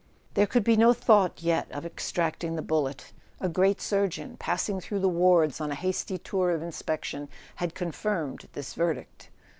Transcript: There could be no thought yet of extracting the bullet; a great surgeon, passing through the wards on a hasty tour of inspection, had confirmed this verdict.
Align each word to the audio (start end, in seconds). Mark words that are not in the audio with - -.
There 0.33 0.47
could 0.47 0.63
be 0.63 0.75
no 0.75 0.93
thought 0.93 1.43
yet 1.43 1.71
of 1.71 1.85
extracting 1.85 2.55
the 2.55 2.63
bullet; 2.63 3.13
a 3.39 3.47
great 3.47 3.79
surgeon, 3.79 4.35
passing 4.37 4.79
through 4.81 4.97
the 5.01 5.07
wards 5.07 5.61
on 5.61 5.69
a 5.69 5.75
hasty 5.75 6.17
tour 6.17 6.49
of 6.49 6.63
inspection, 6.63 7.29
had 7.57 7.75
confirmed 7.75 8.49
this 8.53 8.73
verdict. 8.73 9.29